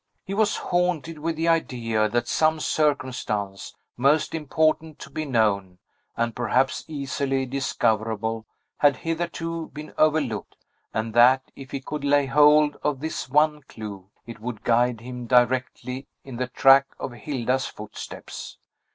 [0.23, 5.77] He was haunted with the idea that some circumstance, most important to be known,
[6.17, 8.47] and perhaps easily discoverable,
[8.79, 10.55] had hitherto been overlooked,
[10.91, 15.27] and that, if he could lay hold of this one clew, it would guide him
[15.27, 18.57] directly in the track of Hilda's footsteps.